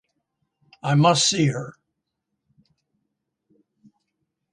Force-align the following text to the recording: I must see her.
I 0.81 0.95
must 0.95 1.29
see 1.29 1.45
her. 1.49 1.75